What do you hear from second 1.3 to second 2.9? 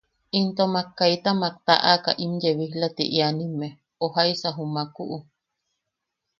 mak taʼaka im yebijla